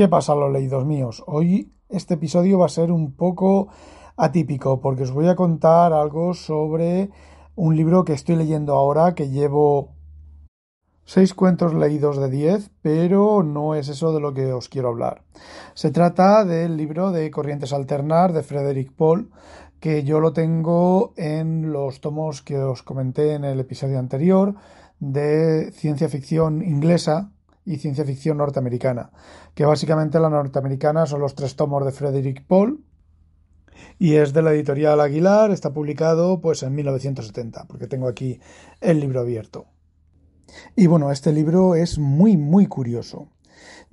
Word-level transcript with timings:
¿Qué 0.00 0.08
pasa, 0.08 0.34
los 0.34 0.50
leídos 0.50 0.86
míos? 0.86 1.22
Hoy 1.26 1.74
este 1.90 2.14
episodio 2.14 2.58
va 2.58 2.64
a 2.64 2.70
ser 2.70 2.90
un 2.90 3.14
poco 3.16 3.68
atípico 4.16 4.80
porque 4.80 5.02
os 5.02 5.10
voy 5.10 5.28
a 5.28 5.36
contar 5.36 5.92
algo 5.92 6.32
sobre 6.32 7.10
un 7.54 7.76
libro 7.76 8.02
que 8.06 8.14
estoy 8.14 8.36
leyendo 8.36 8.76
ahora 8.76 9.14
que 9.14 9.28
llevo 9.28 9.92
seis 11.04 11.34
cuentos 11.34 11.74
leídos 11.74 12.16
de 12.16 12.30
diez, 12.30 12.70
pero 12.80 13.42
no 13.42 13.74
es 13.74 13.88
eso 13.90 14.14
de 14.14 14.20
lo 14.20 14.32
que 14.32 14.54
os 14.54 14.70
quiero 14.70 14.88
hablar. 14.88 15.22
Se 15.74 15.90
trata 15.90 16.46
del 16.46 16.78
libro 16.78 17.12
de 17.12 17.30
Corrientes 17.30 17.74
Alternar 17.74 18.32
de 18.32 18.42
Frederick 18.42 18.92
Paul, 18.92 19.30
que 19.80 20.02
yo 20.02 20.20
lo 20.20 20.32
tengo 20.32 21.12
en 21.18 21.72
los 21.72 22.00
tomos 22.00 22.40
que 22.40 22.56
os 22.56 22.82
comenté 22.82 23.34
en 23.34 23.44
el 23.44 23.60
episodio 23.60 23.98
anterior 23.98 24.54
de 24.98 25.72
ciencia 25.72 26.08
ficción 26.08 26.62
inglesa 26.62 27.32
y 27.70 27.76
ciencia 27.76 28.04
ficción 28.04 28.38
norteamericana, 28.38 29.12
que 29.54 29.64
básicamente 29.64 30.18
la 30.18 30.28
norteamericana 30.28 31.06
son 31.06 31.20
los 31.20 31.36
tres 31.36 31.54
tomos 31.54 31.84
de 31.84 31.92
Frederick 31.92 32.44
Paul 32.44 32.84
y 33.96 34.14
es 34.14 34.32
de 34.32 34.42
la 34.42 34.52
editorial 34.52 35.00
Aguilar, 35.00 35.52
está 35.52 35.72
publicado 35.72 36.40
pues 36.40 36.64
en 36.64 36.74
1970, 36.74 37.66
porque 37.68 37.86
tengo 37.86 38.08
aquí 38.08 38.40
el 38.80 38.98
libro 38.98 39.20
abierto. 39.20 39.66
Y 40.74 40.88
bueno, 40.88 41.12
este 41.12 41.32
libro 41.32 41.76
es 41.76 41.98
muy 41.98 42.36
muy 42.36 42.66
curioso. 42.66 43.28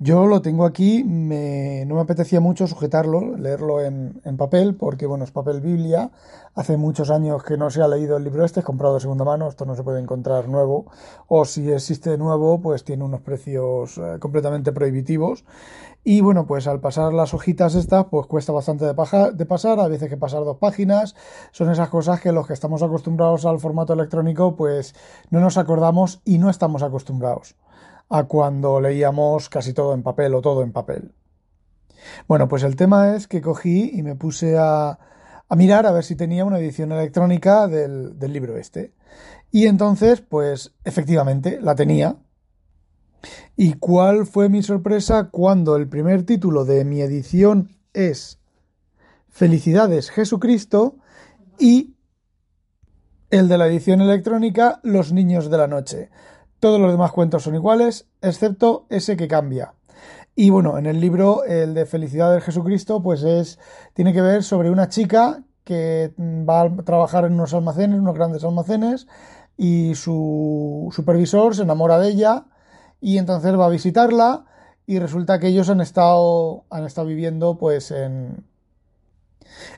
Yo 0.00 0.28
lo 0.28 0.42
tengo 0.42 0.64
aquí, 0.64 1.02
me, 1.02 1.84
no 1.86 1.96
me 1.96 2.02
apetecía 2.02 2.38
mucho 2.38 2.68
sujetarlo, 2.68 3.36
leerlo 3.36 3.80
en, 3.80 4.36
papel, 4.36 4.76
porque 4.76 5.06
bueno, 5.06 5.24
es 5.24 5.32
papel 5.32 5.60
Biblia. 5.60 6.12
Hace 6.54 6.76
muchos 6.76 7.10
años 7.10 7.42
que 7.42 7.56
no 7.56 7.68
se 7.68 7.82
ha 7.82 7.88
leído 7.88 8.16
el 8.16 8.22
libro 8.22 8.44
este, 8.44 8.60
es 8.60 8.66
comprado 8.66 8.94
de 8.94 9.00
segunda 9.00 9.24
mano, 9.24 9.48
esto 9.48 9.64
no 9.64 9.74
se 9.74 9.82
puede 9.82 9.98
encontrar 10.00 10.48
nuevo. 10.48 10.86
O 11.26 11.44
si 11.44 11.68
existe 11.72 12.16
nuevo, 12.16 12.60
pues 12.60 12.84
tiene 12.84 13.02
unos 13.02 13.22
precios 13.22 13.98
eh, 13.98 14.18
completamente 14.20 14.70
prohibitivos. 14.70 15.44
Y 16.04 16.20
bueno, 16.20 16.46
pues 16.46 16.68
al 16.68 16.78
pasar 16.78 17.12
las 17.12 17.34
hojitas 17.34 17.74
estas, 17.74 18.04
pues 18.04 18.28
cuesta 18.28 18.52
bastante 18.52 18.84
de, 18.84 18.94
de 19.34 19.46
pasar, 19.46 19.80
a 19.80 19.88
veces 19.88 20.08
que 20.08 20.16
pasar 20.16 20.44
dos 20.44 20.58
páginas. 20.58 21.16
Son 21.50 21.72
esas 21.72 21.88
cosas 21.88 22.20
que 22.20 22.30
los 22.30 22.46
que 22.46 22.52
estamos 22.52 22.84
acostumbrados 22.84 23.44
al 23.46 23.58
formato 23.58 23.94
electrónico, 23.94 24.54
pues 24.54 24.94
no 25.30 25.40
nos 25.40 25.58
acordamos 25.58 26.20
y 26.24 26.38
no 26.38 26.50
estamos 26.50 26.84
acostumbrados 26.84 27.56
a 28.08 28.24
cuando 28.24 28.80
leíamos 28.80 29.48
casi 29.48 29.72
todo 29.72 29.94
en 29.94 30.02
papel 30.02 30.34
o 30.34 30.40
todo 30.40 30.62
en 30.62 30.72
papel. 30.72 31.12
Bueno, 32.26 32.48
pues 32.48 32.62
el 32.62 32.76
tema 32.76 33.14
es 33.14 33.26
que 33.26 33.40
cogí 33.40 33.90
y 33.92 34.02
me 34.02 34.14
puse 34.14 34.56
a, 34.58 34.98
mirar 35.56 35.86
a 35.86 35.92
ver 35.92 36.04
si 36.04 36.16
tenía 36.16 36.44
una 36.44 36.58
edición 36.58 36.92
electrónica 36.92 37.68
del 37.68 38.32
libro 38.32 38.56
este. 38.56 38.92
Y 39.50 39.66
entonces, 39.66 40.20
pues 40.20 40.74
efectivamente, 40.84 41.58
la 41.60 41.74
tenía. 41.74 42.16
¿Y 43.56 43.74
cuál 43.74 44.26
fue 44.26 44.48
mi 44.48 44.62
sorpresa 44.62 45.30
cuando 45.30 45.76
el 45.76 45.88
primer 45.88 46.24
título 46.24 46.64
de 46.64 46.84
mi 46.84 47.00
edición 47.00 47.76
es 47.92 48.38
Felicidades 49.28 50.10
Jesucristo 50.10 50.96
y 51.58 51.96
el 53.30 53.48
de 53.48 53.58
la 53.58 53.66
edición 53.66 54.00
electrónica 54.00 54.80
Los 54.82 55.12
Niños 55.12 55.50
de 55.50 55.58
la 55.58 55.66
Noche? 55.66 56.10
Todos 56.60 56.80
los 56.80 56.90
demás 56.90 57.12
cuentos 57.12 57.44
son 57.44 57.54
iguales, 57.54 58.06
excepto 58.20 58.86
ese 58.88 59.16
que 59.16 59.28
cambia. 59.28 59.74
Y 60.34 60.50
bueno, 60.50 60.76
en 60.76 60.86
el 60.86 61.00
libro, 61.00 61.44
el 61.44 61.72
de 61.74 61.86
Felicidad 61.86 62.32
del 62.32 62.42
Jesucristo, 62.42 63.00
pues 63.00 63.22
es, 63.22 63.60
tiene 63.94 64.12
que 64.12 64.20
ver 64.20 64.42
sobre 64.42 64.70
una 64.70 64.88
chica 64.88 65.44
que 65.62 66.12
va 66.18 66.62
a 66.62 66.76
trabajar 66.84 67.24
en 67.24 67.34
unos 67.34 67.54
almacenes, 67.54 68.00
unos 68.00 68.16
grandes 68.16 68.42
almacenes, 68.42 69.06
y 69.56 69.94
su 69.94 70.88
supervisor 70.90 71.54
se 71.54 71.62
enamora 71.62 71.98
de 71.98 72.08
ella, 72.08 72.46
y 73.00 73.18
entonces 73.18 73.56
va 73.56 73.66
a 73.66 73.70
visitarla, 73.70 74.44
y 74.84 74.98
resulta 74.98 75.38
que 75.38 75.48
ellos 75.48 75.68
han 75.70 75.80
estado, 75.80 76.64
han 76.70 76.84
estado 76.84 77.06
viviendo 77.06 77.56
pues 77.56 77.92
en, 77.92 78.44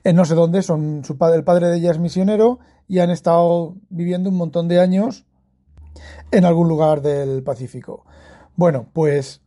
en 0.04 0.16
no 0.16 0.24
sé 0.24 0.34
dónde, 0.34 0.62
son 0.62 1.04
su 1.04 1.18
padre, 1.18 1.36
el 1.36 1.44
padre 1.44 1.68
de 1.68 1.76
ella 1.76 1.90
es 1.90 1.98
misionero, 1.98 2.58
y 2.88 3.00
han 3.00 3.10
estado 3.10 3.74
viviendo 3.90 4.30
un 4.30 4.36
montón 4.36 4.68
de 4.68 4.80
años 4.80 5.26
en 6.30 6.44
algún 6.44 6.68
lugar 6.68 7.02
del 7.02 7.42
Pacífico. 7.42 8.04
Bueno, 8.56 8.86
pues 8.92 9.40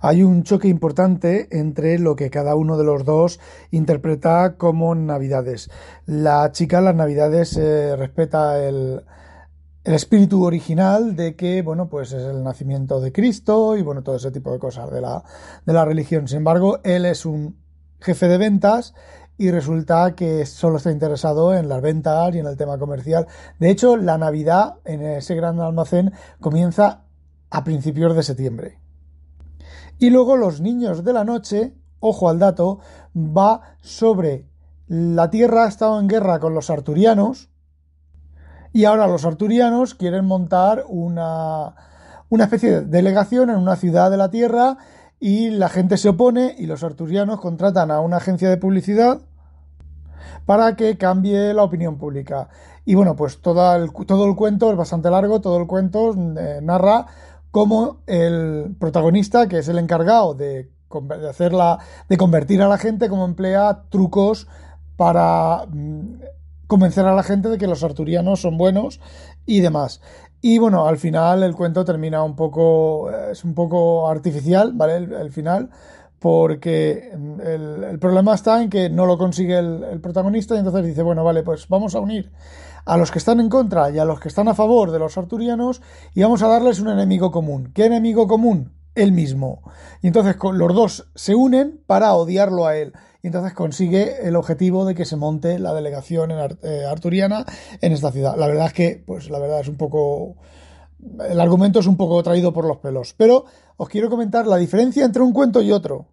hay 0.00 0.22
un 0.22 0.42
choque 0.42 0.68
importante 0.68 1.48
entre 1.50 1.98
lo 1.98 2.16
que 2.16 2.30
cada 2.30 2.54
uno 2.54 2.76
de 2.76 2.84
los 2.84 3.04
dos 3.04 3.40
interpreta 3.70 4.56
como 4.56 4.94
Navidades. 4.94 5.70
La 6.06 6.52
chica 6.52 6.80
las 6.80 6.94
Navidades 6.94 7.56
eh, 7.56 7.96
respeta 7.96 8.62
el, 8.62 9.02
el, 9.84 9.94
espíritu 9.94 10.44
original 10.44 11.16
de 11.16 11.36
que, 11.36 11.62
bueno, 11.62 11.88
pues 11.88 12.12
es 12.12 12.22
el 12.22 12.42
nacimiento 12.42 13.00
de 13.00 13.12
Cristo 13.12 13.76
y, 13.76 13.82
bueno, 13.82 14.02
todo 14.02 14.16
ese 14.16 14.30
tipo 14.30 14.52
de 14.52 14.58
cosas 14.58 14.90
de 14.90 15.00
la, 15.00 15.24
de 15.64 15.72
la 15.72 15.84
religión. 15.84 16.28
Sin 16.28 16.38
embargo, 16.38 16.80
él 16.84 17.06
es 17.06 17.26
un 17.26 17.56
jefe 18.00 18.28
de 18.28 18.38
ventas 18.38 18.94
y 19.38 19.50
resulta 19.50 20.14
que 20.14 20.46
solo 20.46 20.76
está 20.76 20.90
interesado 20.90 21.54
en 21.54 21.68
las 21.68 21.82
ventas 21.82 22.34
y 22.34 22.38
en 22.38 22.46
el 22.46 22.56
tema 22.56 22.78
comercial. 22.78 23.26
De 23.58 23.70
hecho, 23.70 23.96
la 23.96 24.18
Navidad 24.18 24.76
en 24.84 25.02
ese 25.02 25.34
gran 25.34 25.60
almacén 25.60 26.12
comienza 26.40 27.04
a 27.50 27.64
principios 27.64 28.14
de 28.14 28.22
septiembre. 28.22 28.78
Y 29.98 30.10
luego 30.10 30.36
los 30.36 30.60
niños 30.60 31.04
de 31.04 31.12
la 31.12 31.24
noche, 31.24 31.74
ojo 32.00 32.28
al 32.28 32.38
dato, 32.38 32.80
va 33.16 33.76
sobre 33.80 34.46
la 34.86 35.30
Tierra 35.30 35.64
ha 35.64 35.68
estado 35.68 35.98
en 36.00 36.08
guerra 36.08 36.38
con 36.38 36.54
los 36.54 36.68
arturianos 36.68 37.48
y 38.72 38.84
ahora 38.84 39.06
los 39.06 39.24
arturianos 39.24 39.94
quieren 39.94 40.24
montar 40.24 40.84
una, 40.88 41.74
una 42.28 42.44
especie 42.44 42.70
de 42.70 42.80
delegación 42.82 43.50
en 43.50 43.56
una 43.56 43.76
ciudad 43.76 44.10
de 44.10 44.16
la 44.16 44.30
Tierra 44.30 44.78
y 45.24 45.50
la 45.50 45.68
gente 45.68 45.98
se 45.98 46.08
opone 46.08 46.56
y 46.58 46.66
los 46.66 46.82
arturianos 46.82 47.38
contratan 47.38 47.92
a 47.92 48.00
una 48.00 48.16
agencia 48.16 48.50
de 48.50 48.56
publicidad 48.56 49.20
para 50.46 50.74
que 50.74 50.98
cambie 50.98 51.54
la 51.54 51.62
opinión 51.62 51.96
pública. 51.96 52.48
Y 52.84 52.96
bueno, 52.96 53.14
pues 53.14 53.40
todo 53.40 53.76
el, 53.76 53.92
todo 53.92 54.26
el 54.26 54.34
cuento 54.34 54.72
es 54.72 54.76
bastante 54.76 55.10
largo, 55.10 55.40
todo 55.40 55.58
el 55.58 55.68
cuento 55.68 56.12
eh, 56.12 56.58
narra 56.60 57.06
cómo 57.52 57.98
el 58.08 58.74
protagonista, 58.80 59.46
que 59.46 59.58
es 59.58 59.68
el 59.68 59.78
encargado 59.78 60.34
de, 60.34 60.72
de, 60.90 61.28
hacerla, 61.28 61.78
de 62.08 62.16
convertir 62.16 62.60
a 62.60 62.66
la 62.66 62.78
gente, 62.78 63.08
cómo 63.08 63.24
emplea 63.24 63.84
trucos 63.90 64.48
para 64.96 65.66
mm, 65.68 66.20
convencer 66.66 67.06
a 67.06 67.14
la 67.14 67.22
gente 67.22 67.48
de 67.48 67.58
que 67.58 67.68
los 67.68 67.84
arturianos 67.84 68.40
son 68.40 68.58
buenos 68.58 68.98
y 69.46 69.60
demás. 69.60 70.00
Y 70.44 70.58
bueno, 70.58 70.88
al 70.88 70.98
final 70.98 71.44
el 71.44 71.54
cuento 71.54 71.84
termina 71.84 72.24
un 72.24 72.34
poco, 72.34 73.08
es 73.30 73.44
un 73.44 73.54
poco 73.54 74.08
artificial, 74.08 74.72
¿vale? 74.74 74.96
El, 74.96 75.30
final, 75.30 75.70
porque 76.18 77.12
el, 77.12 77.84
el, 77.84 77.98
problema 78.00 78.34
está 78.34 78.60
en 78.60 78.68
que 78.68 78.90
no 78.90 79.06
lo 79.06 79.16
consigue 79.16 79.56
el, 79.56 80.00
protagonista 80.00 80.56
y 80.56 80.58
entonces 80.58 80.84
dice, 80.84 81.04
bueno, 81.04 81.22
vale, 81.22 81.44
pues 81.44 81.68
vamos 81.68 81.94
a 81.94 82.00
unir 82.00 82.32
a 82.84 82.96
los 82.96 83.12
que 83.12 83.20
están 83.20 83.38
en 83.38 83.48
contra 83.48 83.90
y 83.90 84.00
a 84.00 84.04
los 84.04 84.18
que 84.18 84.26
están 84.26 84.48
a 84.48 84.54
favor 84.54 84.90
de 84.90 84.98
los 84.98 85.16
arturianos 85.16 85.80
y 86.12 86.22
vamos 86.22 86.42
a 86.42 86.48
darles 86.48 86.80
un 86.80 86.88
enemigo 86.88 87.30
común. 87.30 87.70
¿Qué 87.72 87.84
enemigo 87.84 88.26
común? 88.26 88.72
Él 88.96 89.12
mismo. 89.12 89.62
Y 90.02 90.08
entonces 90.08 90.36
los 90.42 90.74
dos 90.74 91.08
se 91.14 91.36
unen 91.36 91.80
para 91.86 92.14
odiarlo 92.14 92.66
a 92.66 92.76
él 92.76 92.92
y 93.22 93.28
entonces 93.28 93.54
consigue 93.54 94.26
el 94.26 94.34
objetivo 94.34 94.84
de 94.84 94.96
que 94.96 95.04
se 95.04 95.16
monte 95.16 95.60
la 95.60 95.72
delegación 95.72 96.32
eh, 96.32 96.84
arturiana 96.90 97.46
en 97.80 97.92
esta 97.92 98.10
ciudad. 98.10 98.36
La 98.36 98.48
verdad 98.48 98.66
es 98.66 98.72
que, 98.72 99.02
pues 99.06 99.30
la 99.30 99.38
verdad 99.38 99.60
es 99.60 99.68
un 99.68 99.76
poco... 99.76 100.36
El 101.28 101.40
argumento 101.40 101.80
es 101.80 101.86
un 101.86 101.96
poco 101.96 102.22
traído 102.22 102.52
por 102.52 102.64
los 102.64 102.78
pelos, 102.78 103.14
pero 103.16 103.44
os 103.76 103.88
quiero 103.88 104.10
comentar 104.10 104.46
la 104.46 104.56
diferencia 104.56 105.04
entre 105.04 105.22
un 105.22 105.32
cuento 105.32 105.62
y 105.62 105.72
otro. 105.72 106.08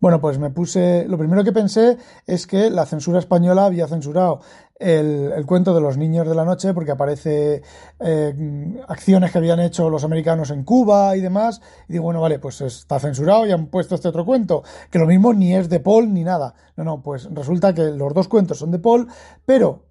Bueno, 0.00 0.20
pues 0.20 0.38
me 0.38 0.50
puse. 0.50 1.06
Lo 1.08 1.16
primero 1.16 1.44
que 1.44 1.52
pensé 1.52 1.96
es 2.26 2.46
que 2.46 2.68
la 2.68 2.84
censura 2.84 3.18
española 3.18 3.64
había 3.64 3.86
censurado 3.86 4.40
el, 4.76 5.32
el 5.32 5.46
cuento 5.46 5.74
de 5.74 5.80
los 5.80 5.96
niños 5.96 6.28
de 6.28 6.34
la 6.34 6.44
noche 6.44 6.74
porque 6.74 6.90
aparece 6.90 7.62
eh, 8.00 8.84
acciones 8.88 9.30
que 9.30 9.38
habían 9.38 9.60
hecho 9.60 9.88
los 9.88 10.04
americanos 10.04 10.50
en 10.50 10.64
Cuba 10.64 11.16
y 11.16 11.20
demás. 11.20 11.60
Y 11.88 11.92
digo, 11.92 12.04
bueno, 12.04 12.20
vale, 12.20 12.38
pues 12.38 12.60
está 12.60 12.98
censurado 12.98 13.46
y 13.46 13.52
han 13.52 13.66
puesto 13.66 13.94
este 13.94 14.08
otro 14.08 14.24
cuento, 14.24 14.62
que 14.90 14.98
lo 14.98 15.06
mismo 15.06 15.32
ni 15.32 15.54
es 15.54 15.68
de 15.68 15.80
Paul 15.80 16.12
ni 16.12 16.24
nada. 16.24 16.54
No, 16.76 16.84
no, 16.84 17.02
pues 17.02 17.28
resulta 17.32 17.74
que 17.74 17.84
los 17.92 18.14
dos 18.14 18.28
cuentos 18.28 18.58
son 18.58 18.70
de 18.70 18.78
Paul, 18.78 19.08
pero 19.46 19.86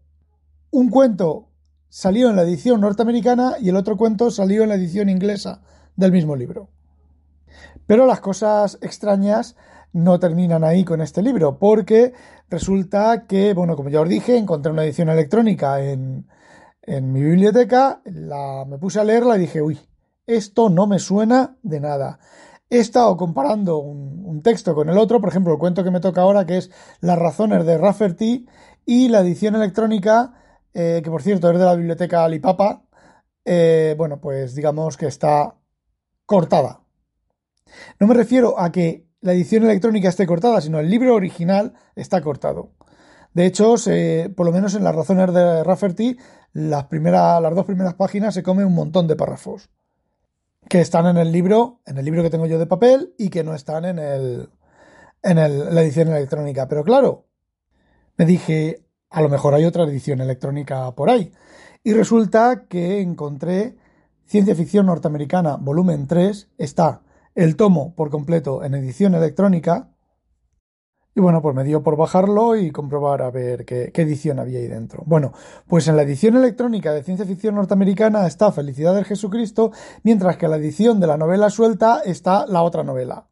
un 0.72 0.90
cuento 0.90 1.50
salió 1.88 2.30
en 2.30 2.36
la 2.36 2.42
edición 2.42 2.82
norteamericana 2.82 3.56
y 3.60 3.70
el 3.70 3.76
otro 3.76 3.98
cuento 3.98 4.32
salió 4.32 4.64
en 4.64 4.70
la 4.70 4.76
edición 4.76 5.10
inglesa 5.10 5.62
del 5.96 6.12
mismo 6.12 6.36
libro. 6.36 6.70
Pero 7.86 8.06
las 8.06 8.22
cosas 8.22 8.78
extrañas 8.82 9.56
no 9.94 10.20
terminan 10.20 10.64
ahí 10.64 10.84
con 10.84 11.02
este 11.02 11.22
libro, 11.22 11.58
porque 11.58 12.14
resulta 12.50 13.26
que, 13.28 13.54
bueno, 13.54 13.76
como 13.76 13.90
ya 13.90 14.02
os 14.02 14.10
dije, 14.10 14.38
encontré 14.38 14.72
una 14.72 14.84
edición 14.84 15.10
electrónica 15.10 15.82
en, 15.82 16.28
en 16.82 17.12
mi 17.14 17.22
biblioteca, 17.22 18.02
la, 18.06 18.66
me 18.68 18.78
puse 18.78 19.00
a 19.00 19.04
leerla 19.04 19.38
y 19.38 19.42
dije, 19.42 19.62
uy, 19.62 19.80
esto 20.26 20.70
no 20.70 20.88
me 20.88 21.00
suena 21.00 21.58
de 21.64 21.80
nada. 21.80 22.20
He 22.70 22.80
estado 22.80 23.16
comparando 23.18 23.78
un, 23.78 24.42
texto 24.42 24.76
con 24.76 24.90
el 24.90 24.98
otro, 24.98 25.22
por 25.22 25.30
ejemplo, 25.30 25.54
el 25.54 25.60
cuento 25.60 25.84
que 25.86 25.92
me 25.92 26.02
toca 26.02 26.22
ahora, 26.22 26.46
que 26.46 26.58
es 26.58 26.72
Las 27.00 27.18
razones 27.18 27.66
de 27.66 27.78
Rafferty, 27.78 28.46
y 28.86 29.08
la 29.08 29.22
edición 29.22 29.56
electrónica, 29.56 30.34
eh, 30.74 31.02
que 31.02 31.10
por 31.10 31.22
cierto 31.22 31.50
es 31.50 31.58
de 31.58 31.64
la 31.64 31.76
biblioteca 31.76 32.26
Alipapa, 32.26 32.84
eh, 33.46 33.96
bueno, 33.98 34.20
pues 34.20 34.56
digamos 34.56 34.98
que 34.98 35.06
está 35.06 35.56
cortada. 36.26 36.82
No 38.00 38.08
me 38.08 38.16
refiero 38.16 38.60
a 38.60 38.72
que 38.72 39.08
la 39.24 39.34
edición 39.34 39.64
electrónica 39.64 40.10
esté 40.10 40.28
cortada, 40.28 40.60
sino 40.60 40.80
el 40.80 40.90
libro 40.90 41.16
original 41.16 41.74
está 41.96 42.22
cortado. 42.22 42.72
De 43.34 43.46
hecho, 43.46 43.76
por 44.36 44.46
lo 44.46 44.52
menos 44.52 44.76
en 44.76 44.84
las 44.84 44.94
razones 44.94 45.34
de 45.34 45.64
Rafferty, 45.64 46.18
las, 46.52 46.88
las 46.92 47.56
dos 47.56 47.66
primeras 47.66 47.94
páginas 47.96 48.34
se 48.34 48.44
come 48.44 48.66
un 48.66 48.76
montón 48.76 49.08
de 49.08 49.16
párrafos 49.16 49.70
que 50.70 50.82
están 50.82 51.08
en 51.08 51.18
el 51.18 51.32
libro, 51.32 51.82
en 51.86 51.98
el 51.98 52.06
libro 52.06 52.22
que 52.22 52.30
tengo 52.30 52.46
yo 52.46 52.60
de 52.60 52.68
papel 52.68 53.16
y 53.18 53.30
que 53.30 53.44
no 53.44 53.56
están 53.56 53.86
en 53.86 53.98
el 53.98 54.50
en 55.24 55.38
la 55.38 55.82
edición 55.82 56.10
electrónica. 56.10 56.68
Pero 56.68 56.84
claro, 56.84 57.26
me 58.18 58.26
dije, 58.26 58.86
a 59.10 59.22
lo 59.22 59.30
mejor 59.30 59.54
hay 59.54 59.66
otra 59.66 59.86
edición 59.86 60.20
electrónica 60.20 60.92
por 60.92 61.10
ahí. 61.10 61.32
Y 61.82 61.94
resulta 61.94 62.66
que 62.68 63.00
encontré 63.00 63.78
Ciencia 64.26 64.56
Ficción 64.56 64.86
Norteamericana, 64.86 65.56
volumen 65.56 66.08
3, 66.08 66.50
está 66.58 67.02
el 67.36 67.56
tomo 67.56 67.96
por 67.96 68.10
completo 68.10 68.64
en 68.64 68.76
edición 68.76 69.16
electrónica. 69.16 69.90
Y 71.16 71.22
bueno, 71.22 71.44
pues 71.44 71.56
me 71.56 71.64
dio 71.64 71.84
por 71.84 71.96
bajarlo 71.96 72.56
y 72.56 72.72
comprobar 72.72 73.22
a 73.22 73.30
ver 73.30 73.66
qué, 73.66 73.92
edición 73.94 74.40
había 74.40 74.60
ahí 74.60 74.68
dentro. 74.68 75.04
Bueno, 75.06 75.32
pues 75.68 75.88
en 75.88 75.96
la 75.96 76.02
edición 76.02 76.36
electrónica 76.36 76.92
de 76.92 77.04
ciencia 77.04 77.26
ficción 77.26 77.54
norteamericana 77.54 78.26
está 78.26 78.52
Felicidad 78.52 78.96
del 78.96 79.06
Jesucristo, 79.06 79.72
mientras 80.02 80.38
que 80.38 80.46
en 80.46 80.52
la 80.52 80.58
edición 80.58 81.00
de 81.00 81.08
la 81.08 81.18
novela 81.18 81.52
suelta 81.52 82.02
está 82.04 82.48
la 82.48 82.64
otra 82.64 82.84
novela. 82.84 83.28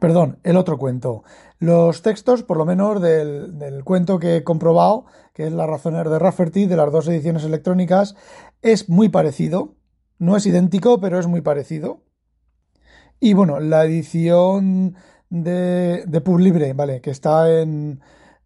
Perdón, 0.00 0.38
el 0.42 0.56
otro 0.56 0.76
cuento. 0.76 1.22
Los 1.60 2.02
textos, 2.02 2.42
por 2.42 2.56
lo 2.56 2.64
menos 2.64 3.00
del, 3.00 3.58
del 3.58 3.84
cuento 3.84 4.18
que 4.18 4.36
he 4.36 4.44
comprobado, 4.44 5.06
que 5.34 5.46
es 5.46 5.52
La 5.52 5.66
Razoner 5.66 6.08
de 6.08 6.18
Rafferty, 6.18 6.66
de 6.66 6.76
las 6.76 6.90
dos 6.90 7.06
ediciones 7.06 7.44
electrónicas, 7.44 8.16
es 8.62 8.88
muy 8.88 9.08
parecido. 9.08 9.76
No 10.18 10.36
es 10.36 10.46
idéntico, 10.46 11.00
pero 11.00 11.18
es 11.18 11.28
muy 11.28 11.42
parecido. 11.42 12.02
Y 13.20 13.34
bueno, 13.34 13.60
la 13.60 13.84
edición 13.84 14.94
de, 15.30 16.04
de 16.06 16.20
Pub 16.20 16.38
Libre, 16.38 16.72
¿vale? 16.72 17.00
Que 17.00 17.10
está 17.10 17.60
en 17.60 18.00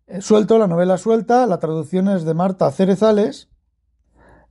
eh, 0.07 0.21
suelto, 0.21 0.59
la 0.59 0.67
novela 0.67 0.99
suelta, 0.99 1.47
la 1.47 1.59
traducción 1.59 2.09
es 2.09 2.25
de 2.25 2.35
Marta 2.35 2.71
Cerezales. 2.71 3.49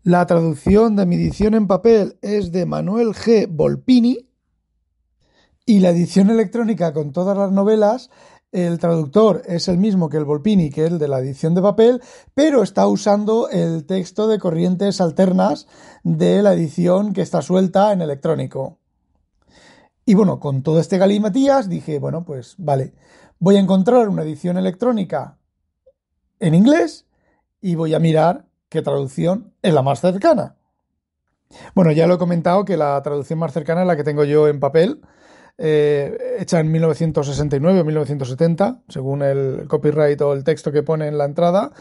La 0.03 0.25
traducción 0.25 0.95
de 0.95 1.05
mi 1.05 1.15
edición 1.15 1.53
en 1.53 1.67
papel 1.67 2.17
es 2.21 2.51
de 2.51 2.65
Manuel 2.65 3.09
G. 3.09 3.47
Volpini. 3.49 4.29
Y 5.65 5.79
la 5.79 5.89
edición 5.89 6.29
electrónica 6.29 6.91
con 6.91 7.11
todas 7.11 7.37
las 7.37 7.51
novelas, 7.51 8.09
el 8.51 8.79
traductor 8.79 9.43
es 9.45 9.67
el 9.67 9.77
mismo 9.77 10.09
que 10.09 10.17
el 10.17 10.25
Volpini, 10.25 10.71
que 10.71 10.85
es 10.85 10.91
el 10.91 10.99
de 10.99 11.07
la 11.07 11.19
edición 11.19 11.53
de 11.53 11.61
papel, 11.61 12.01
pero 12.33 12.63
está 12.63 12.87
usando 12.87 13.47
el 13.49 13.85
texto 13.85 14.27
de 14.27 14.39
corrientes 14.39 14.99
alternas 14.99 15.67
de 16.03 16.41
la 16.41 16.53
edición 16.53 17.13
que 17.13 17.21
está 17.21 17.41
suelta 17.41 17.93
en 17.93 18.01
electrónico. 18.01 18.80
Y 20.05 20.15
bueno, 20.15 20.39
con 20.39 20.63
todo 20.63 20.79
este 20.79 20.97
galimatías 20.97 21.69
dije, 21.69 21.99
bueno, 21.99 22.25
pues 22.25 22.55
vale, 22.57 22.93
voy 23.39 23.57
a 23.57 23.59
encontrar 23.59 24.09
una 24.09 24.23
edición 24.23 24.57
electrónica 24.57 25.37
en 26.39 26.55
inglés 26.55 27.05
y 27.61 27.75
voy 27.75 27.93
a 27.93 27.99
mirar 27.99 28.45
qué 28.69 28.81
traducción 28.81 29.53
es 29.61 29.73
la 29.73 29.83
más 29.83 30.01
cercana. 30.01 30.55
Bueno, 31.75 31.91
ya 31.91 32.07
lo 32.07 32.15
he 32.15 32.17
comentado 32.17 32.65
que 32.65 32.77
la 32.77 33.01
traducción 33.01 33.39
más 33.39 33.53
cercana 33.53 33.81
es 33.81 33.87
la 33.87 33.95
que 33.95 34.03
tengo 34.03 34.23
yo 34.23 34.47
en 34.47 34.59
papel, 34.59 35.01
eh, 35.57 36.37
hecha 36.39 36.59
en 36.59 36.71
1969 36.71 37.81
o 37.81 37.85
1970, 37.85 38.81
según 38.87 39.21
el 39.21 39.67
copyright 39.67 40.21
o 40.21 40.33
el 40.33 40.43
texto 40.43 40.71
que 40.71 40.83
pone 40.83 41.07
en 41.07 41.17
la 41.17 41.25
entrada. 41.25 41.71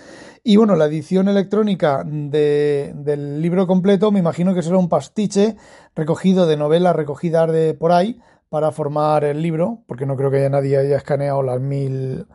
Y 0.42 0.56
bueno, 0.56 0.76
la 0.76 0.86
edición 0.86 1.28
electrónica 1.28 2.02
del 2.04 3.42
libro 3.42 3.66
completo 3.66 4.10
me 4.10 4.20
imagino 4.20 4.54
que 4.54 4.62
será 4.62 4.78
un 4.78 4.88
pastiche 4.88 5.56
recogido 5.94 6.46
de 6.46 6.56
novelas 6.56 6.96
recogidas 6.96 7.50
de 7.52 7.74
por 7.74 7.92
ahí 7.92 8.18
para 8.48 8.72
formar 8.72 9.24
el 9.24 9.42
libro, 9.42 9.82
porque 9.86 10.06
no 10.06 10.16
creo 10.16 10.30
que 10.30 10.38
haya 10.38 10.48
nadie 10.48 10.76
haya 10.76 10.96
escaneado 10.96 11.42
las 11.42 11.60
mil, 11.60 12.26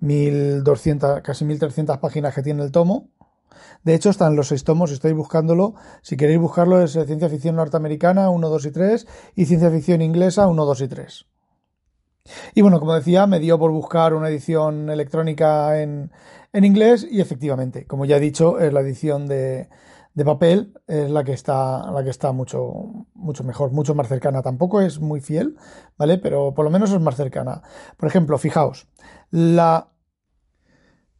1200, 0.00 1.22
casi 1.22 1.44
1300 1.44 1.98
páginas 1.98 2.34
que 2.34 2.42
tiene 2.42 2.62
el 2.62 2.70
tomo. 2.70 3.08
De 3.82 3.94
hecho, 3.94 4.10
están 4.10 4.36
los 4.36 4.48
seis 4.48 4.64
tomos, 4.64 4.90
estáis 4.90 5.14
buscándolo. 5.14 5.74
Si 6.02 6.16
queréis 6.16 6.38
buscarlo, 6.38 6.82
es 6.82 6.92
Ciencia 6.92 7.28
Ficción 7.28 7.56
Norteamericana 7.56 8.30
1, 8.30 8.48
2 8.48 8.66
y 8.66 8.70
3 8.70 9.06
y 9.36 9.44
Ciencia 9.46 9.70
Ficción 9.70 10.02
Inglesa 10.02 10.46
1, 10.46 10.64
2 10.64 10.80
y 10.80 10.88
3. 10.88 11.26
Y 12.54 12.62
bueno, 12.62 12.80
como 12.80 12.94
decía, 12.94 13.26
me 13.26 13.38
dio 13.38 13.58
por 13.58 13.70
buscar 13.70 14.14
una 14.14 14.28
edición 14.28 14.88
electrónica 14.88 15.80
en, 15.80 16.10
en 16.52 16.64
inglés 16.64 17.06
y 17.10 17.20
efectivamente, 17.20 17.86
como 17.86 18.06
ya 18.06 18.16
he 18.16 18.20
dicho, 18.20 18.58
es 18.58 18.72
la 18.72 18.80
edición 18.80 19.26
de, 19.26 19.68
de 20.14 20.24
papel 20.24 20.72
es 20.86 21.10
la 21.10 21.24
que 21.24 21.32
está, 21.32 21.90
la 21.90 22.04
que 22.04 22.10
está 22.10 22.32
mucho, 22.32 23.06
mucho 23.14 23.44
mejor, 23.44 23.72
mucho 23.72 23.94
más 23.94 24.08
cercana. 24.08 24.42
Tampoco 24.42 24.80
es 24.80 25.00
muy 25.00 25.20
fiel, 25.20 25.56
¿vale? 25.98 26.18
Pero 26.18 26.54
por 26.54 26.64
lo 26.64 26.70
menos 26.70 26.92
es 26.92 27.00
más 27.00 27.16
cercana. 27.16 27.62
Por 27.96 28.08
ejemplo, 28.08 28.38
fijaos, 28.38 28.86
la 29.30 29.88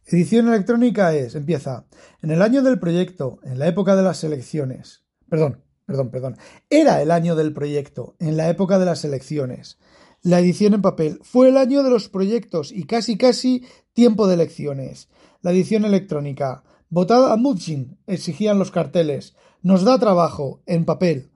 Edición 0.07 0.47
electrónica 0.49 1.15
es, 1.15 1.33
empieza, 1.33 1.87
en 2.21 2.29
el 2.29 2.43
año 2.43 2.61
del 2.61 2.77
proyecto, 2.77 3.39
en 3.41 3.57
la 3.57 3.67
época 3.67 3.95
de 3.95 4.03
las 4.03 4.23
elecciones. 4.23 5.03
Perdón, 5.27 5.63
perdón, 5.87 6.11
perdón. 6.11 6.37
Era 6.69 7.01
el 7.01 7.09
año 7.09 7.35
del 7.35 7.53
proyecto, 7.53 8.15
en 8.19 8.37
la 8.37 8.47
época 8.47 8.77
de 8.77 8.85
las 8.85 9.03
elecciones. 9.03 9.79
La 10.21 10.39
edición 10.39 10.75
en 10.75 10.83
papel 10.83 11.19
fue 11.23 11.49
el 11.49 11.57
año 11.57 11.81
de 11.81 11.89
los 11.89 12.07
proyectos 12.07 12.71
y 12.71 12.83
casi 12.83 13.17
casi 13.17 13.65
tiempo 13.93 14.27
de 14.27 14.35
elecciones. 14.35 15.09
La 15.41 15.49
edición 15.51 15.85
electrónica. 15.85 16.63
Votad 16.89 17.31
a 17.31 17.35
Mudjin, 17.35 17.97
exigían 18.05 18.59
los 18.59 18.69
carteles. 18.69 19.35
Nos 19.63 19.83
da 19.83 19.97
trabajo, 19.97 20.61
en 20.67 20.85
papel. 20.85 21.31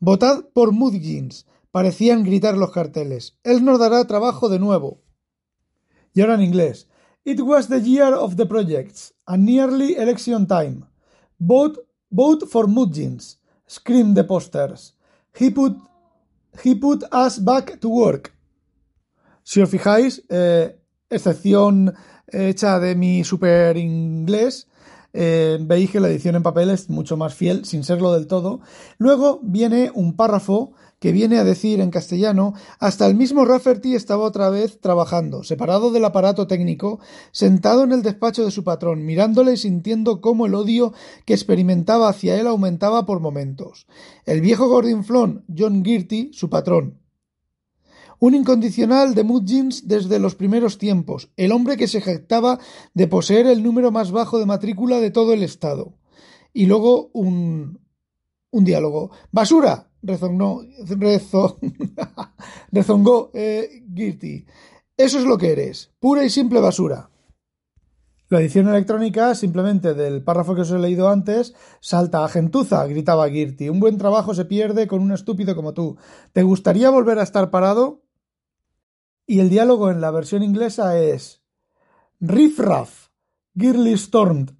Votad 0.00 0.46
por 0.54 0.72
Mudjins, 0.72 1.46
parecían 1.70 2.24
gritar 2.24 2.56
los 2.56 2.72
carteles. 2.72 3.36
Él 3.44 3.66
nos 3.66 3.78
dará 3.78 4.02
trabajo 4.06 4.48
de 4.48 4.58
nuevo. 4.58 5.02
Y 6.14 6.22
ahora 6.22 6.36
en 6.36 6.42
inglés. 6.42 6.88
It 7.24 7.40
was 7.40 7.68
the 7.68 7.80
year 7.80 8.14
of 8.14 8.36
the 8.36 8.44
projects, 8.46 9.12
and 9.26 9.46
nearly 9.46 9.96
election 9.96 10.46
time. 10.46 10.84
Vote, 11.40 11.78
vote 12.12 12.48
for 12.50 12.66
Mudgeons, 12.66 13.38
screamed 13.66 14.14
the 14.16 14.24
posters. 14.24 14.92
He 15.34 15.50
put, 15.50 15.72
he 16.62 16.74
put 16.74 17.02
us 17.10 17.38
back 17.38 17.80
to 17.80 17.88
work. 17.88 18.32
Si 19.42 19.60
os 19.60 19.70
fijáis, 19.70 20.22
eh, 20.28 20.76
excepción 21.08 21.94
hecha 22.28 22.78
de 22.78 22.94
mi 22.94 23.24
super 23.24 23.76
inglés, 23.76 24.66
eh, 25.14 25.58
veis 25.60 25.90
que 25.90 26.00
la 26.00 26.08
edición 26.08 26.34
en 26.34 26.42
papel 26.42 26.70
es 26.70 26.90
mucho 26.90 27.16
más 27.16 27.34
fiel, 27.34 27.64
sin 27.64 27.84
serlo 27.84 28.12
del 28.12 28.26
todo. 28.26 28.60
Luego 28.98 29.40
viene 29.42 29.90
un 29.94 30.16
párrafo 30.16 30.72
que 30.98 31.12
viene 31.12 31.38
a 31.38 31.44
decir 31.44 31.80
en 31.80 31.90
castellano, 31.90 32.54
hasta 32.78 33.06
el 33.06 33.14
mismo 33.14 33.44
Rafferty 33.44 33.94
estaba 33.94 34.24
otra 34.24 34.48
vez 34.48 34.80
trabajando, 34.80 35.44
separado 35.44 35.90
del 35.90 36.04
aparato 36.04 36.46
técnico, 36.46 36.98
sentado 37.30 37.84
en 37.84 37.92
el 37.92 38.02
despacho 38.02 38.44
de 38.44 38.50
su 38.50 38.64
patrón, 38.64 39.04
mirándole 39.04 39.52
y 39.52 39.56
sintiendo 39.58 40.20
cómo 40.20 40.46
el 40.46 40.54
odio 40.54 40.94
que 41.26 41.34
experimentaba 41.34 42.08
hacia 42.08 42.40
él 42.40 42.46
aumentaba 42.46 43.04
por 43.04 43.20
momentos. 43.20 43.86
El 44.24 44.40
viejo 44.40 44.66
gordinflón, 44.68 45.44
John 45.54 45.84
Girty, 45.84 46.30
su 46.32 46.48
patrón. 46.48 47.03
Un 48.24 48.34
incondicional 48.34 49.14
de 49.14 49.22
Mudgeons 49.22 49.86
desde 49.86 50.18
los 50.18 50.34
primeros 50.34 50.78
tiempos, 50.78 51.28
el 51.36 51.52
hombre 51.52 51.76
que 51.76 51.86
se 51.86 52.00
jactaba 52.00 52.58
de 52.94 53.06
poseer 53.06 53.46
el 53.46 53.62
número 53.62 53.90
más 53.90 54.12
bajo 54.12 54.38
de 54.38 54.46
matrícula 54.46 54.98
de 54.98 55.10
todo 55.10 55.34
el 55.34 55.42
estado. 55.42 55.98
Y 56.54 56.64
luego 56.64 57.10
un, 57.12 57.80
un 58.50 58.64
diálogo. 58.64 59.10
¡Basura! 59.30 59.90
rezongó, 60.00 60.62
rezongó 62.72 63.30
eh, 63.34 63.84
Girty. 63.94 64.46
Eso 64.96 65.18
es 65.18 65.26
lo 65.26 65.36
que 65.36 65.52
eres, 65.52 65.92
pura 66.00 66.24
y 66.24 66.30
simple 66.30 66.60
basura. 66.60 67.10
La 68.30 68.40
edición 68.40 68.68
electrónica, 68.68 69.34
simplemente 69.34 69.92
del 69.92 70.24
párrafo 70.24 70.54
que 70.54 70.62
os 70.62 70.70
he 70.70 70.78
leído 70.78 71.10
antes, 71.10 71.54
salta 71.80 72.24
a 72.24 72.28
gentuza, 72.28 72.86
gritaba 72.86 73.28
Girty. 73.28 73.68
Un 73.68 73.80
buen 73.80 73.98
trabajo 73.98 74.34
se 74.34 74.46
pierde 74.46 74.86
con 74.86 75.02
un 75.02 75.12
estúpido 75.12 75.54
como 75.54 75.74
tú. 75.74 75.98
¿Te 76.32 76.42
gustaría 76.42 76.88
volver 76.88 77.18
a 77.18 77.22
estar 77.22 77.50
parado? 77.50 78.03
Y 79.26 79.40
el 79.40 79.48
diálogo 79.48 79.90
en 79.90 80.00
la 80.00 80.10
versión 80.10 80.42
inglesa 80.42 80.98
es 80.98 81.42
Riff 82.20 82.58
Raff, 82.58 83.08
Girly 83.56 83.96
stormed. 83.96 84.50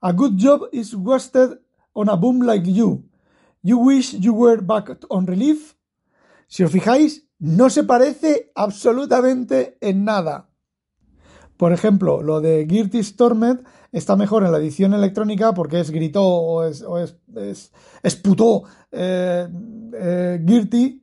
A 0.00 0.12
good 0.12 0.34
job 0.38 0.68
is 0.72 0.94
wasted 0.94 1.58
on 1.94 2.08
a 2.08 2.16
boom 2.16 2.40
like 2.42 2.70
you. 2.70 3.08
You 3.62 3.78
wish 3.78 4.14
you 4.14 4.32
were 4.32 4.60
back 4.60 4.90
on 5.08 5.26
relief. 5.26 5.74
Si 6.46 6.62
os 6.62 6.70
fijáis, 6.70 7.26
no 7.38 7.70
se 7.70 7.84
parece 7.84 8.52
absolutamente 8.54 9.78
en 9.80 10.04
nada. 10.04 10.50
Por 11.56 11.72
ejemplo, 11.72 12.22
lo 12.22 12.40
de 12.40 12.66
Girty 12.68 13.02
Stormed 13.02 13.60
está 13.90 14.16
mejor 14.16 14.44
en 14.44 14.52
la 14.52 14.58
edición 14.58 14.92
electrónica 14.92 15.54
porque 15.54 15.80
es 15.80 15.90
gritó 15.90 16.24
o 16.24 16.64
es, 16.64 16.84
esputó 18.02 18.64
eh, 18.90 19.48
eh 19.92 21.02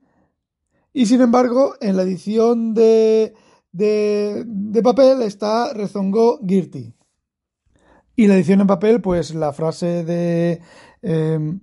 Y 0.93 1.05
sin 1.05 1.21
embargo, 1.21 1.75
en 1.79 1.97
la 1.97 2.03
edición 2.03 2.73
de, 2.73 3.33
de, 3.71 4.43
de 4.45 4.81
papel 4.81 5.21
está 5.21 5.73
rezongó 5.73 6.39
Girty. 6.45 6.93
Y 8.15 8.27
la 8.27 8.35
edición 8.35 8.61
en 8.61 8.67
papel, 8.67 9.01
pues 9.01 9.33
la 9.33 9.53
frase 9.53 10.03
de... 10.03 10.61
Eh, 11.01 11.59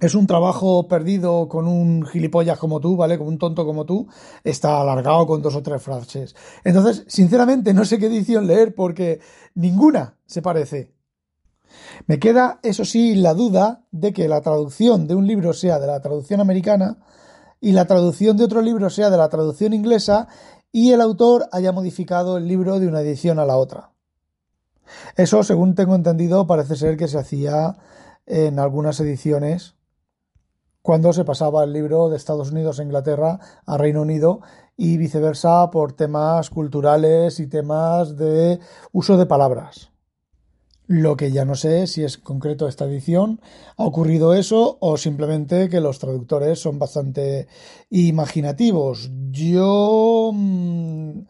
es 0.00 0.14
un 0.14 0.26
trabajo 0.26 0.88
perdido 0.88 1.48
con 1.48 1.66
un 1.66 2.04
gilipollas 2.04 2.58
como 2.58 2.80
tú, 2.80 2.96
¿vale? 2.96 3.16
Con 3.16 3.28
un 3.28 3.38
tonto 3.38 3.64
como 3.64 3.86
tú, 3.86 4.08
está 4.42 4.80
alargado 4.80 5.26
con 5.26 5.40
dos 5.40 5.54
o 5.54 5.62
tres 5.62 5.82
frases. 5.82 6.34
Entonces, 6.64 7.04
sinceramente, 7.06 7.72
no 7.72 7.84
sé 7.84 7.98
qué 7.98 8.06
edición 8.06 8.46
leer 8.46 8.74
porque 8.74 9.20
ninguna 9.54 10.18
se 10.26 10.42
parece. 10.42 10.92
Me 12.06 12.18
queda, 12.18 12.60
eso 12.62 12.84
sí, 12.84 13.14
la 13.14 13.34
duda 13.34 13.86
de 13.92 14.12
que 14.12 14.28
la 14.28 14.40
traducción 14.40 15.06
de 15.06 15.14
un 15.14 15.26
libro 15.26 15.52
sea 15.52 15.78
de 15.78 15.86
la 15.86 16.00
traducción 16.00 16.40
americana 16.40 16.98
y 17.60 17.72
la 17.72 17.86
traducción 17.86 18.36
de 18.36 18.44
otro 18.44 18.62
libro 18.62 18.90
sea 18.90 19.10
de 19.10 19.16
la 19.16 19.28
traducción 19.28 19.72
inglesa 19.72 20.28
y 20.72 20.92
el 20.92 21.00
autor 21.00 21.48
haya 21.52 21.72
modificado 21.72 22.36
el 22.36 22.48
libro 22.48 22.80
de 22.80 22.88
una 22.88 23.00
edición 23.00 23.38
a 23.38 23.46
la 23.46 23.56
otra. 23.56 23.90
Eso, 25.16 25.42
según 25.42 25.74
tengo 25.74 25.94
entendido, 25.94 26.46
parece 26.46 26.76
ser 26.76 26.96
que 26.96 27.08
se 27.08 27.18
hacía 27.18 27.76
en 28.26 28.58
algunas 28.58 28.98
ediciones 29.00 29.74
cuando 30.82 31.14
se 31.14 31.24
pasaba 31.24 31.64
el 31.64 31.72
libro 31.72 32.10
de 32.10 32.16
Estados 32.16 32.50
Unidos 32.50 32.78
a 32.78 32.82
Inglaterra 32.82 33.38
a 33.64 33.78
Reino 33.78 34.02
Unido 34.02 34.40
y 34.76 34.98
viceversa 34.98 35.70
por 35.70 35.92
temas 35.92 36.50
culturales 36.50 37.40
y 37.40 37.46
temas 37.46 38.18
de 38.18 38.60
uso 38.92 39.16
de 39.16 39.24
palabras. 39.24 39.93
Lo 40.86 41.16
que 41.16 41.32
ya 41.32 41.44
no 41.46 41.54
sé 41.54 41.86
si 41.86 42.04
es 42.04 42.18
concreto 42.18 42.68
esta 42.68 42.84
edición, 42.84 43.40
ha 43.76 43.84
ocurrido 43.84 44.34
eso 44.34 44.76
o 44.80 44.98
simplemente 44.98 45.70
que 45.70 45.80
los 45.80 45.98
traductores 45.98 46.58
son 46.58 46.78
bastante 46.78 47.48
imaginativos. 47.88 49.10
Yo 49.30 50.30
mm, 50.34 51.20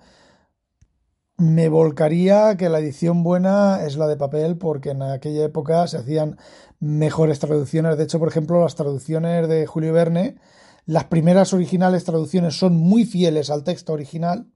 me 1.37 1.68
volcaría 1.68 2.56
que 2.56 2.68
la 2.68 2.80
edición 2.80 3.23
buena 3.23 3.84
es 3.84 3.96
la 3.96 4.08
de 4.08 4.16
papel 4.16 4.56
porque 4.56 4.90
en 4.90 5.02
aquella 5.02 5.44
época 5.44 5.87
se 5.87 5.99
hacían 5.99 6.37
mejores 6.80 7.38
traducciones. 7.38 7.96
De 7.96 8.04
hecho, 8.04 8.18
por 8.18 8.28
ejemplo, 8.28 8.61
las 8.61 8.75
traducciones 8.75 9.49
de 9.49 9.66
Julio 9.66 9.92
Verne, 9.92 10.37
las 10.84 11.04
primeras 11.04 11.52
originales 11.52 12.04
traducciones 12.04 12.58
son 12.58 12.76
muy 12.76 13.04
fieles 13.04 13.50
al 13.50 13.64
texto 13.64 13.92
original. 13.92 14.49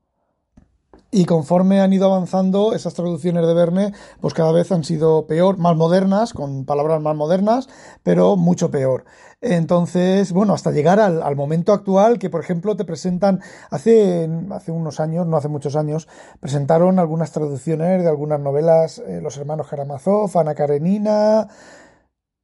Y 1.11 1.25
conforme 1.25 1.81
han 1.81 1.93
ido 1.95 2.05
avanzando, 2.05 2.75
esas 2.75 2.93
traducciones 2.93 3.47
de 3.47 3.55
Verne, 3.55 3.93
pues 4.21 4.35
cada 4.35 4.53
vez 4.53 4.71
han 4.73 4.85
sido 4.85 5.27
peor, 5.27 5.57
más 5.57 5.75
modernas, 5.75 6.35
con 6.35 6.67
palabras 6.67 7.01
más 7.01 7.17
modernas, 7.17 7.67
pero 8.03 8.37
mucho 8.37 8.71
peor. 8.71 9.05
Entonces, 9.41 10.33
bueno, 10.33 10.53
hasta 10.53 10.71
llegar 10.71 11.01
al, 11.01 11.37
momento 11.37 11.73
actual, 11.73 12.19
que 12.19 12.29
por 12.29 12.43
ejemplo 12.43 12.77
te 12.77 12.85
presentan, 12.85 13.41
hace, 13.71 14.29
hace 14.51 14.71
unos 14.71 15.01
años, 15.01 15.27
no 15.27 15.39
hace 15.39 15.49
muchos 15.49 15.77
años, 15.77 16.09
presentaron 16.41 16.99
algunas 16.99 17.33
traducciones 17.33 18.03
de 18.03 18.09
algunas 18.09 18.41
novelas, 18.41 18.99
eh, 18.99 19.21
los 19.23 19.39
hermanos 19.39 19.69
Karamazov, 19.69 20.37
Ana 20.37 20.55
Karenina, 20.55 21.49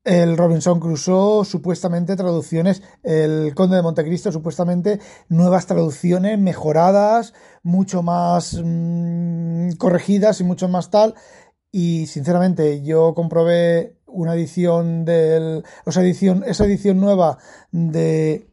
el 0.04 0.36
Robinson 0.36 0.80
Crusoe, 0.80 1.44
supuestamente 1.44 2.14
traducciones, 2.14 2.82
el 3.02 3.54
Conde 3.54 3.76
de 3.76 3.82
Montecristo, 3.82 4.30
supuestamente 4.30 5.00
nuevas 5.28 5.66
traducciones 5.66 6.38
mejoradas, 6.38 7.32
mucho 7.62 8.02
más 8.02 8.60
mm, 8.62 9.72
corregidas 9.78 10.40
y 10.40 10.44
mucho 10.44 10.68
más 10.68 10.90
tal. 10.90 11.14
Y 11.72 12.06
sinceramente, 12.06 12.82
yo 12.82 13.14
comprobé 13.14 13.98
una 14.06 14.34
edición 14.34 15.04
del. 15.04 15.64
O 15.84 15.90
sea, 15.90 16.02
edición, 16.02 16.44
esa 16.46 16.66
edición 16.66 17.00
nueva 17.00 17.38
de 17.72 18.48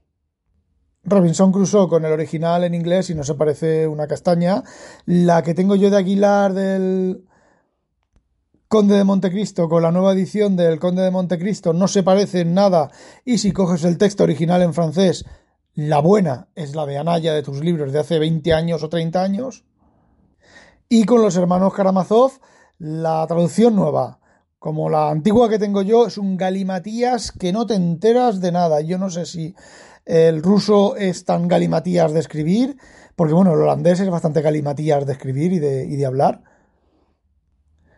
Robinson 1.04 1.52
Crusoe 1.52 1.88
con 1.88 2.06
el 2.06 2.12
original 2.14 2.64
en 2.64 2.74
inglés 2.74 3.10
y 3.10 3.16
no 3.16 3.24
se 3.24 3.36
parece 3.36 3.88
una 3.88 4.08
castaña. 4.08 4.64
La 5.06 5.44
que 5.44 5.54
tengo 5.54 5.76
yo 5.76 5.90
de 5.90 5.98
Aguilar 5.98 6.54
del 6.54 7.26
Conde 8.72 8.96
de 8.96 9.04
Montecristo 9.04 9.68
con 9.68 9.84
la 9.84 9.92
nueva 9.92 10.14
edición 10.14 10.56
del 10.56 10.80
Conde 10.80 11.02
de 11.02 11.12
Montecristo 11.12 11.74
no 11.74 11.90
se 11.90 12.04
parece 12.04 12.40
en 12.40 12.54
nada 12.54 12.90
y 13.26 13.40
si 13.40 13.52
coges 13.52 13.84
el 13.84 13.98
texto 13.98 14.24
original 14.24 14.62
en 14.62 14.74
francés, 14.74 15.26
la 15.74 16.00
buena 16.00 16.48
es 16.56 16.74
la 16.74 16.86
de 16.86 16.98
Anaya 16.98 17.34
de 17.34 17.44
tus 17.44 17.60
libros 17.60 17.92
de 17.92 18.00
hace 18.00 18.18
20 18.18 18.54
años 18.54 18.82
o 18.82 18.88
30 18.88 19.22
años. 19.22 19.66
Y 20.88 21.04
con 21.04 21.22
los 21.22 21.36
hermanos 21.36 21.74
Karamazov, 21.74 22.32
la 22.80 23.28
traducción 23.28 23.76
nueva, 23.76 24.20
como 24.58 24.90
la 24.90 25.10
antigua 25.10 25.50
que 25.50 25.60
tengo 25.60 25.82
yo, 25.82 26.08
es 26.08 26.18
un 26.18 26.38
galimatías 26.38 27.34
que 27.34 27.52
no 27.52 27.66
te 27.66 27.76
enteras 27.76 28.40
de 28.40 28.54
nada. 28.54 28.80
Yo 28.80 28.98
no 28.98 29.10
sé 29.10 29.26
si 29.26 29.54
el 30.06 30.42
ruso 30.42 30.96
es 30.96 31.26
tan 31.26 31.50
galimatías 31.50 32.14
de 32.14 32.22
escribir, 32.22 32.78
porque 33.18 33.34
bueno, 33.34 33.52
el 33.52 33.60
holandés 33.60 34.00
es 34.00 34.10
bastante 34.10 34.42
galimatías 34.42 35.06
de 35.06 35.12
escribir 35.12 35.52
y 35.52 35.60
de, 35.60 35.84
y 35.84 35.98
de 35.98 36.06
hablar 36.06 36.44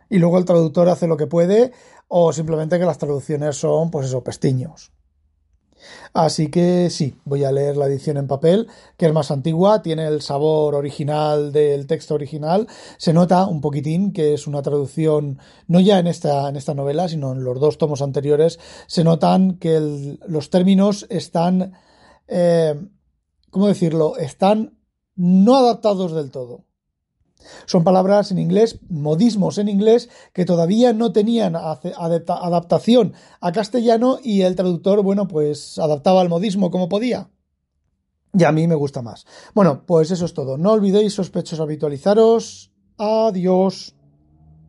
y 0.08 0.18
luego 0.18 0.38
el 0.38 0.44
traductor 0.44 0.88
hace 0.88 1.06
lo 1.06 1.16
que 1.16 1.26
puede 1.26 1.72
o 2.08 2.32
simplemente 2.32 2.78
que 2.78 2.84
las 2.84 2.98
traducciones 2.98 3.56
son, 3.56 3.90
pues 3.90 4.06
eso, 4.06 4.22
pestiños. 4.22 4.92
Así 6.12 6.48
que 6.48 6.90
sí, 6.90 7.16
voy 7.24 7.44
a 7.44 7.52
leer 7.52 7.76
la 7.76 7.86
edición 7.86 8.16
en 8.16 8.26
papel, 8.26 8.68
que 8.96 9.06
es 9.06 9.12
más 9.12 9.30
antigua, 9.30 9.82
tiene 9.82 10.06
el 10.06 10.22
sabor 10.22 10.74
original 10.74 11.52
del 11.52 11.86
texto 11.86 12.14
original. 12.14 12.68
Se 12.96 13.12
nota 13.12 13.46
un 13.46 13.60
poquitín 13.60 14.12
que 14.12 14.34
es 14.34 14.46
una 14.46 14.62
traducción, 14.62 15.38
no 15.66 15.80
ya 15.80 15.98
en 15.98 16.06
esta, 16.06 16.48
en 16.48 16.76
novela, 16.76 17.08
sino 17.08 17.32
en 17.32 17.44
los 17.44 17.60
dos 17.60 17.78
tomos 17.78 18.02
anteriores, 18.02 18.58
se 18.86 19.04
notan 19.04 19.58
que 19.58 20.16
los 20.26 20.50
términos 20.50 21.06
están, 21.10 21.74
eh, 22.28 22.74
¿cómo 23.50 23.66
decirlo?, 23.66 24.16
están 24.16 24.78
no 25.16 25.56
adaptados 25.56 26.12
del 26.12 26.30
todo. 26.30 26.64
Son 27.66 27.84
palabras 27.84 28.30
en 28.30 28.38
inglés, 28.38 28.78
modismos 28.88 29.58
en 29.58 29.68
inglés, 29.68 30.08
que 30.32 30.44
todavía 30.44 30.92
no 30.92 31.12
tenían 31.12 31.56
adaptación 31.56 33.14
a 33.40 33.52
castellano 33.52 34.18
y 34.22 34.42
el 34.42 34.56
traductor, 34.56 35.02
bueno, 35.02 35.28
pues 35.28 35.78
adaptaba 35.78 36.22
el 36.22 36.28
modismo 36.28 36.70
como 36.70 36.88
podía. 36.88 37.30
Y 38.32 38.44
a 38.44 38.52
mí 38.52 38.66
me 38.66 38.74
gusta 38.74 39.02
más. 39.02 39.26
Bueno, 39.54 39.84
pues 39.86 40.10
eso 40.10 40.24
es 40.24 40.34
todo. 40.34 40.58
No 40.58 40.72
olvidéis, 40.72 41.14
sospechosos, 41.14 41.60
habitualizaros. 41.60 42.72
Adiós. 42.98 43.93